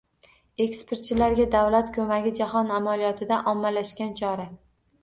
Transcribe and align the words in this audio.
Eksportchilarga 0.63 1.45
davlat 1.57 1.93
ko‘magi— 1.99 2.35
jahon 2.41 2.75
amaliyotida 2.81 3.43
ommalashgan 3.55 4.19
chora. 4.25 4.53